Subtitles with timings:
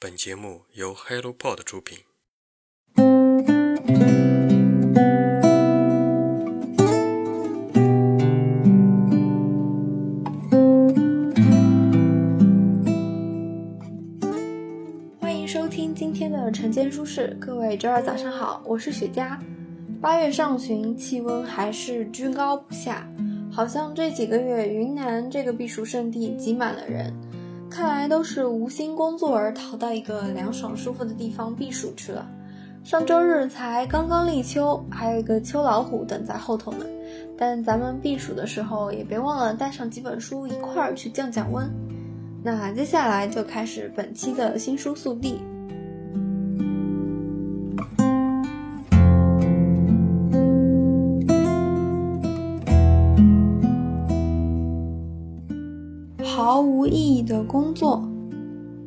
[0.00, 1.98] 本节目由 HelloPod 出品。
[15.18, 19.36] 欢迎收听今天的晨间书适，各位周二早上好，我是雪佳。
[20.00, 23.04] 八月上旬，气温还是居高不下，
[23.50, 27.12] 好像这几个月云南这个避暑胜地挤满了人，
[27.70, 32.26] 看来都是无心工作而逃到一个凉爽舒服的地方避暑去了。
[32.82, 36.86] 上周日才刚刚立秋，还有一个秋老虎等在后头呢。
[37.36, 41.70] 但咱们避暑的时候也别忘了带上几本书一块儿去降降温。
[42.42, 45.40] 那接下来就开始本期的新书速递。
[56.50, 58.02] 毫无意义的工作，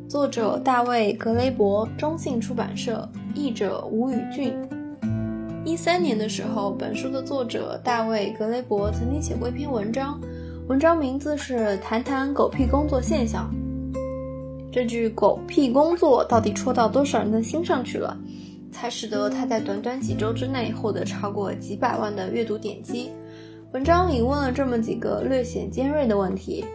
[0.09, 4.57] 作者大卫·格雷伯，中信出版社，译者吴宇俊。
[5.63, 10.19] 一三年的时候，本书的作者大卫·格雷伯曾经写过一篇文章，
[10.69, 13.53] 文章名字是《谈谈狗屁工作现象》。
[14.71, 18.17] 这句“狗屁工作”到底戳到多少人的心上去了，
[18.71, 23.11] 才使得他在短短几周之内获得超过几百万的阅读点击。
[23.71, 26.65] 文章里问了这么几个略显尖锐的问题。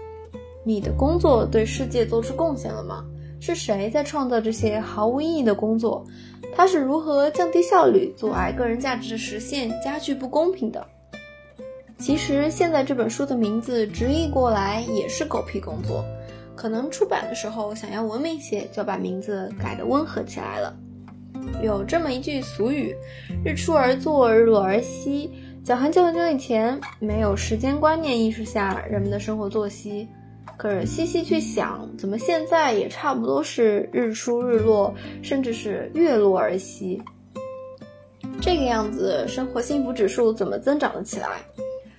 [0.67, 3.05] 你的工作对世界做出贡献了吗？
[3.39, 6.05] 是谁在创造这些毫无意义的工作？
[6.56, 10.84] 它是如何降低效率、阻碍个人价值的实现、加剧不公平的？
[11.98, 16.05] 其实现在这本书的名字直译过来也是“狗屁工作”，
[16.56, 20.75] 可能出版的时候想要文明些，就把名字改得温和起来了。
[21.62, 22.92] 有这么一句俗语
[23.47, 25.30] ：“日出而作，日落而息。”
[25.62, 30.08] 讲很久很久以前，没有时间观念意识下人们的生活作息。
[30.57, 37.03] 可是细细去想，怎么现在也差不多是日出日落，甚至是月落而息。
[38.41, 41.29] 这个样子，生活幸福指数怎么增长了起来？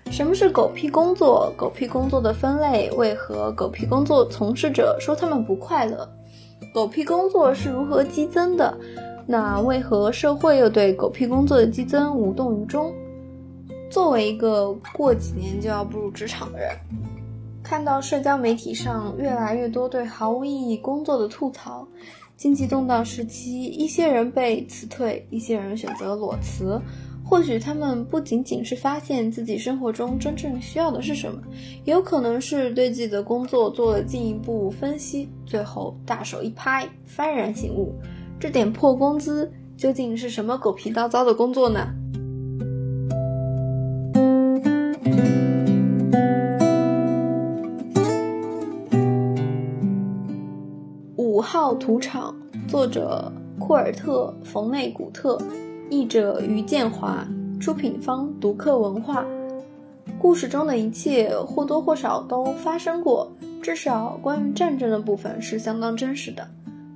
[0.09, 1.53] 什么是狗屁工作？
[1.57, 2.89] 狗屁工作的分类？
[2.91, 6.09] 为何狗屁工作从事者说他们不快乐？
[6.73, 8.75] 狗屁工作是如何激增的？
[9.27, 12.93] 那为何社会又对狗屁工作的激增无动于衷？
[13.89, 16.69] 作为一个过几年就要步入职场的人。
[17.69, 21.85] 看到社交媒体上越来越多对毫无意义工作的吐槽，
[22.37, 26.81] 经济动荡时期，一些人被辞退，一些人选择裸辞。
[27.25, 31.41] 或许他们不仅仅是发现自己生活中真正需要的是什么，
[31.83, 37.93] 也有可能是对自己的工作做了进一步分析，最后大手一拍，幡然醒悟：
[38.39, 41.93] 这点破工资究竟是什么狗皮叨糟的工作呢？
[51.67, 52.33] 号土场，
[52.65, 53.29] 作者
[53.59, 55.37] 库尔特·冯内古特，
[55.89, 57.27] 译者于建华，
[57.59, 59.25] 出品方读客文化。
[60.17, 63.29] 故事中的一切或多或少都发生过，
[63.61, 66.47] 至少关于战争的部分是相当真实的。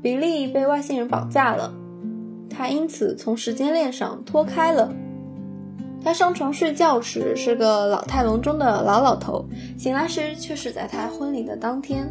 [0.02, 1.74] 比利被外星人绑架了，
[2.50, 4.90] 他因此从时间链上脱开了。
[6.02, 9.44] 他上床睡觉时是个老态龙钟的老老头，
[9.78, 12.08] 醒来时却是在他婚礼的当天。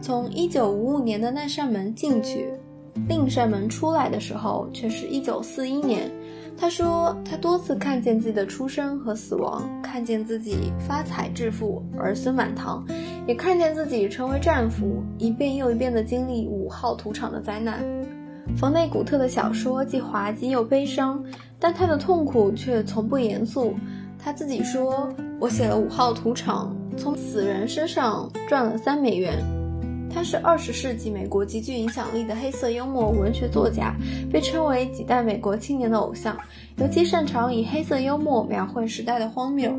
[0.00, 2.48] 从一九五五年的那扇门进去，
[3.08, 6.10] 另一扇门出来的时候却是一九四一年。
[6.56, 12.84] 他说，他多次看见自己的出生和死亡，看见自己发财致富、儿孙满堂，
[13.26, 17.82] 也看见自己成为战俘，一遍又一遍地经历五号土场的灾难。
[18.56, 21.22] 冯内古特的小说既滑稽又悲伤，
[21.58, 23.74] 但他的痛苦却从不严肃。
[24.18, 25.08] 他自己说
[25.40, 29.38] ：“我写了五号土场，从死人身上赚了三美元。”
[30.12, 33.94] 他是二十世纪美国极具影响力的黑色幽默文学作家，
[34.30, 36.36] 被称为几代美国青年的偶像，
[36.76, 39.72] 尤其擅长以黑色幽默描绘时代的荒谬。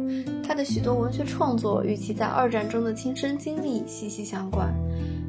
[0.47, 4.73] 他的许多文学创作与其在二战中的亲身经历息息相关。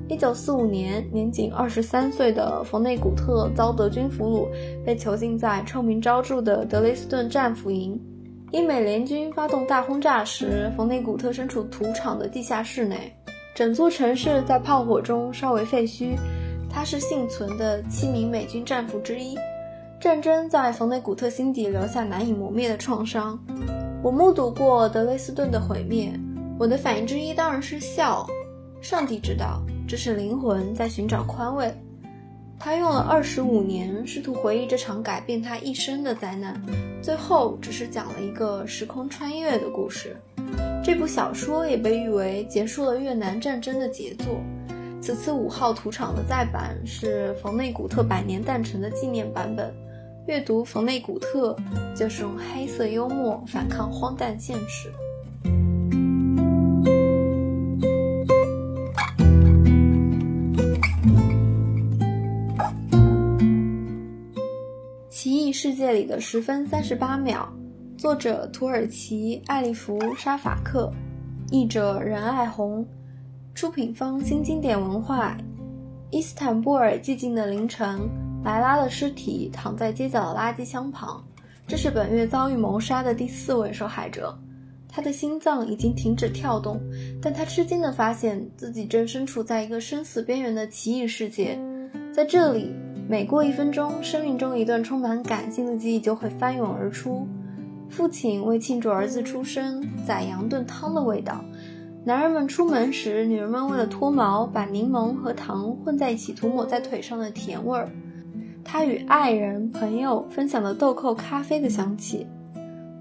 [0.09, 4.49] 一九四五年，年仅二十三岁的冯内古特遭德军俘虏，
[4.85, 7.99] 被囚禁在臭名昭著的德累斯顿战俘营。
[8.51, 13.11] 英美联军发动大轰炸时，冯内古特身处土场的地下室内。
[13.55, 16.17] 整座城市在炮火中烧为废墟，
[16.71, 19.37] 他是幸存的七名美军战俘之一。
[20.01, 23.39] 战争在冯内古特心底留下难以磨灭的创伤。
[24.03, 26.13] 我目睹过德累斯顿的毁灭，
[26.59, 28.27] 我的反应之一当然是笑。
[28.81, 31.73] 上帝知道，这是灵魂在寻找宽慰。
[32.59, 36.61] 他用了二十五年试图回忆这场改变他一生的灾难，
[37.03, 40.17] 最后只是讲了一个时空穿越的故事。
[40.85, 44.41] 这部小说也被誉为结束了越南战争的杰作。
[45.01, 49.73] 此次五号土场的再版是冯内古特百年诞辰的纪念版本。
[50.27, 51.57] 阅读冯内古特，
[51.97, 54.93] 就是用黑色幽默反抗荒诞现实。
[65.09, 67.53] 奇异世界里的十分三十八秒，
[68.03, 70.93] 作者土耳其艾利弗沙法克，
[71.53, 72.85] 译者任爱红，
[73.55, 75.39] 出品方新经典文化。
[76.11, 78.01] 伊斯坦布尔寂静的凌晨。
[78.43, 81.23] 莱拉的尸体躺在街角的垃圾箱旁，
[81.65, 84.37] 这是本月遭遇谋杀的第四位受害者。
[84.89, 86.81] 他的心脏已经停止跳动，
[87.23, 91.57] 但他吃惊地发现自己正身处在一个生死边缘的奇异世界。
[92.13, 92.75] 在这里，
[93.09, 97.29] 每过一分钟，生命中一段充满感性的记忆就会翻涌而出。
[97.93, 101.45] 父亲为庆祝儿子出生，宰羊炖汤的味道；
[102.07, 107.91] 男人们出门时，女人们为了脱毛，把柠檬和糖混在一起涂抹在腿上的甜味儿。
[108.65, 112.27] 他与爱人、朋友分享了豆蔻咖啡的香气。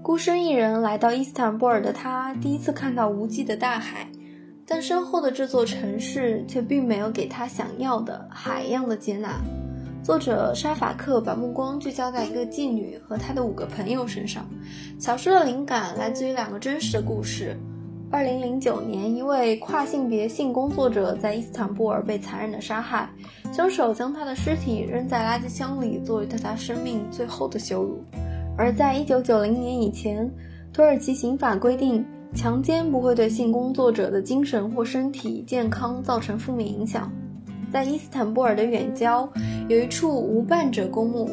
[0.02, 4.06] 孤身一人来到伊斯坦布尔的他，第一次看到无际的大海，
[4.66, 9.40] 但身后的这座城市却并没有给他想要的海一样的接纳。
[10.02, 14.44] 作者沙法克把目光聚焦在一个妓女和她的五个朋友身上。
[14.98, 17.56] 小说的灵感来自于两个真实的故事。
[18.10, 23.08] 二零零九年，一位跨性别性工作者在伊斯坦布尔被残忍的杀害，
[23.54, 28.02] 凶手将他的尸体扔在垃圾箱里，作为对他生命最后的羞辱。
[28.58, 30.28] 而在一九九零年以前，
[30.72, 37.10] 土耳其刑法规定，强奸不会对性工作者的精神或身体健康造成负面影响。
[37.72, 39.26] 在伊斯坦布尔的远郊，
[39.66, 41.30] 有一处无伴者公墓，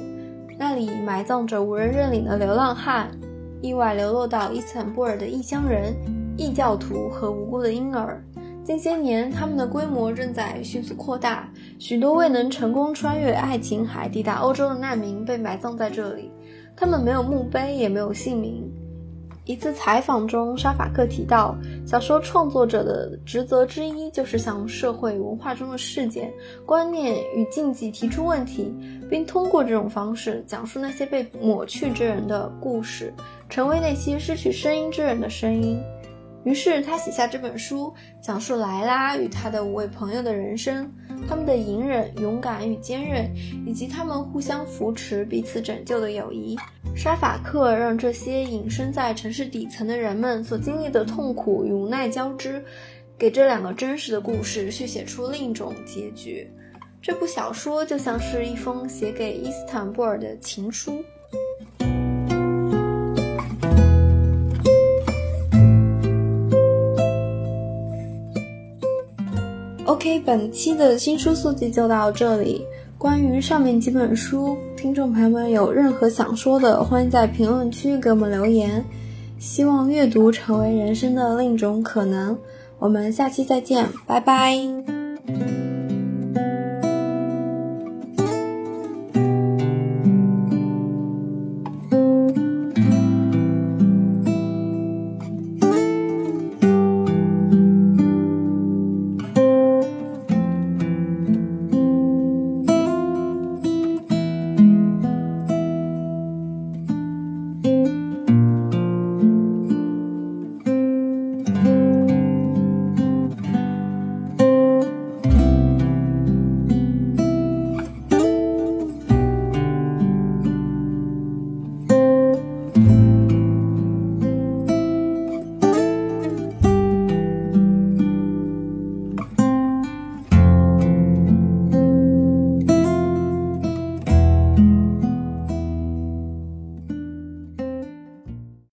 [0.58, 3.12] 那里埋葬着无人认领的流浪汉、
[3.62, 5.94] 意外流落到伊斯坦布尔的异乡人。
[6.38, 8.24] 异教徒和无辜的婴儿，
[8.64, 11.50] 近些年他们的规模正在迅速扩大。
[11.78, 16.32] 许多未能成功穿越爱琴海抵达欧洲的难民被埋葬在这里，
[16.78, 18.64] 他们没有墓碑，也没有姓名。
[19.50, 26.32] 一次采访中，沙法克提到，小说创作者的职责之一就是向社会文化中的事件、
[26.68, 28.72] 观念与禁忌提出问题，
[29.10, 33.12] 并通过这种方式讲述那些被抹去之人的故事，
[33.50, 35.82] 成为那些失去声音之人的声音。
[36.44, 37.92] 于是他写下这本书，
[38.22, 40.88] 讲述莱拉与他的五位朋友的人生，
[41.28, 43.28] 他们的隐忍、勇敢与坚韧，
[43.66, 46.56] 以及他们互相扶持、彼此拯救的友谊。
[47.02, 52.62] 沙法克让这些隐身在城市底层的人们所经历的痛苦与无奈交织，
[53.18, 56.52] 给这两个真实的故事续写出另一种结局。
[57.02, 61.02] 这部小说就像是一封写给伊斯坦布尔的情书。
[69.86, 72.66] OK，本期的新书速记就到这里。
[73.00, 78.84] 关于上面几本书，听众朋友们有任何想说的，欢迎在评论区给我们留言。
[79.38, 82.38] 希望阅读成为人生的另一种可能。
[82.78, 85.59] 我们下期再见，拜拜。